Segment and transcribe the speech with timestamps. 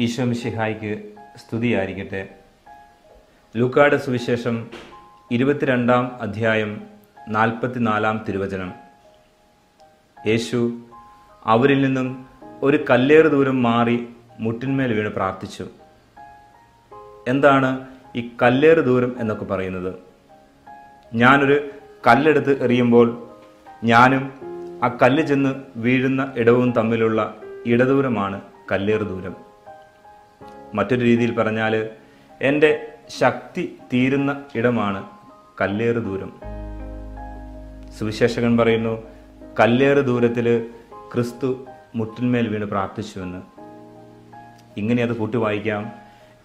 [0.00, 1.02] ഈശോ മിശിഹായ്ക്ക്
[1.36, 2.28] സ്തുതിയായിരിക്കട്ടെ.
[3.56, 4.66] ലൂക്കാട് സുവിശേഷം
[5.30, 6.86] ഇരുപത്തിരണ്ടാം അധ്യായം
[7.28, 8.72] നാൽപ്പത്തിനാലാം തിരുവചനം.
[10.26, 10.80] യേശു
[11.44, 12.26] അവരിൽ നിന്നും
[12.62, 14.08] ഒരു കല്ലേറ് ദൂരം മാറി
[14.40, 15.66] മുട്ടിന്മേൽ വീണ് പ്രാർത്ഥിച്ചു.
[17.28, 17.86] എന്താണ്
[18.16, 19.94] ഈ കല്ലേറ് ദൂരം എന്നൊക്കെ പറയുന്നത്?
[21.14, 21.70] ഞാനൊരു
[22.06, 23.28] കല്ലെടുത്ത് എറിയുമ്പോൾ
[23.84, 24.32] ഞാനും
[24.84, 27.36] ആ കല്ല് ചെന്ന് വീഴുന്ന ഇടവും തമ്മിലുള്ള
[27.66, 28.40] ഇടദൂരമാണ്
[28.72, 29.47] കല്ലേറ് ദൂരം.
[30.74, 31.88] മറ്റൊരു രീതിയിൽ പറഞ്ഞാൽ
[32.42, 35.06] എന്റെ ശക്തി തീരുന്ന ഇടമാണ്
[35.60, 36.32] കല്ലേറ് ദൂരം.
[37.98, 39.02] സുവിശേഷകൻ പറയുന്നു
[39.60, 40.70] കല്ലേറ് ദൂരത്തിൽ
[41.14, 43.42] ക്രിസ്തു മുട്ടിന്മേൽ വീണ് പ്രാർത്ഥിച്ചുവെന്ന്.
[44.76, 45.92] ഇങ്ങനെ അത് കൂട്ടി വായിക്കാം.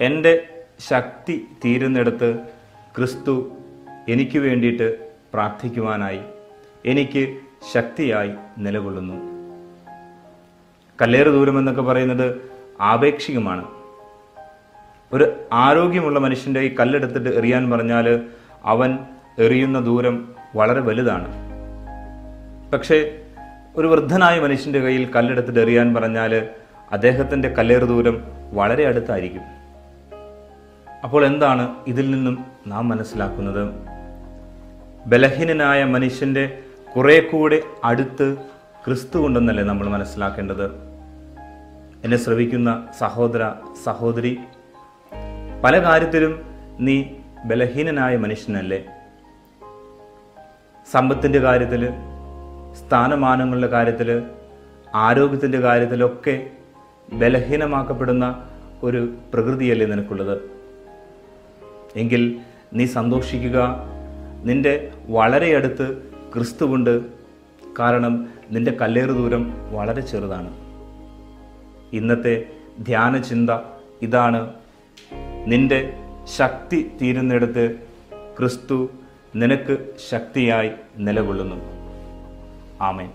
[0.00, 0.48] എന്റെ
[0.88, 2.38] ശക്തി തീരുന്നിടത്ത്
[2.96, 3.52] ക്രിസ്തു
[4.08, 6.20] എനിക്ക് വേണ്ടിയിട്ട് പ്രാർത്ഥിക്കുവാനായി
[6.86, 7.38] എനിക്ക്
[7.72, 9.14] ശക്തിയായി നിലകൊള്ളുന്നു.
[11.02, 13.81] കല്ലേറ് ദൂരം എന്നൊക്കെ പറയുന്നത് ആപേക്ഷികമാണ്.
[15.12, 18.20] ഒരു ആരോഗ്യമുള്ള മനുഷ്യന്റെ ഈ കല്ലെടുത്തിട്ട് എറിയാൻ പറഞ്ഞാൽ
[18.64, 18.98] അവൻ
[19.38, 21.28] എറിയുന്ന ദൂരം വളരെ വലുതാണ്.
[22.70, 23.18] പക്ഷേ
[23.76, 26.48] ഒരു വൃദ്ധനായ മനുഷ്യന്റെ കയ്യിൽ കല്ലെടുത്തിട്ട് എറിയാൻ പറഞ്ഞാൽ
[26.92, 29.42] അദ്ദേഹത്തിന്റെ കല്ലേറ് ദൂരം വളരെ അടുത്തായിരിക്കും.
[31.04, 33.62] അപ്പോൾ എന്താണ് ഇതിൽ നിന്നും നാം മനസ്സിലാക്കുന്നത്?
[35.06, 36.58] ബലഹീനനായ മനുഷ്യന്റെ
[36.96, 38.36] കുറേ കൂടെ അടുത്ത്
[38.86, 40.66] ക്രിസ്തു ഉണ്ടെന്നല്ലേ നമ്മൾ മനസ്സിലാക്കേണ്ടത്?
[42.04, 43.52] എന്നെ ശ്രവിക്കുന്ന സഹോദര
[43.84, 44.38] സഹോദരി
[45.64, 46.42] പല കാര്യത്തിലും
[46.80, 47.04] നീ
[47.44, 48.84] ബലഹീനനായ മനുഷ്യനല്ലേ?
[50.90, 51.88] സമ്പത്തിന്റെ കാര്യത്തിൽ
[52.74, 54.22] സ്ഥാനമാനങ്ങളുടെ കാര്യത്തിൽ
[54.94, 56.50] ആരോഗ്യത്തിന്റെ കാര്യത്തിലൊക്കെ
[57.12, 58.48] ബലഹീനമാക്കപ്പെടുന്ന
[58.82, 60.38] ഒരു പ്രകൃതിയല്ലേ നിനക്കുള്ളത്?
[61.96, 62.40] എങ്കിൽ
[62.72, 63.76] നീ സന്തോഷിക്കുക.
[64.44, 66.02] നിന്റെ വളരെ അടുത്ത്
[66.34, 67.02] ക്രിസ്തുവുണ്ട്.
[67.78, 70.50] കാരണം നിന്റെ കല്ലേറ് ദൂരം വളരെ ചെറുതാണ്.
[71.92, 72.46] ഇന്നത്തെ
[72.80, 73.50] ധ്യാന ചിന്ത
[74.02, 74.61] ഇതാണ്
[75.46, 75.92] നിന്റെ
[76.36, 77.78] ശക്തി തീരുന്നിടത്ത്
[78.38, 78.90] ക്രിസ്തു
[79.36, 81.56] നിനക്ക് ശക്തിയായി നിലകൊള്ളുന്നു.
[82.80, 83.10] ആമേൻ.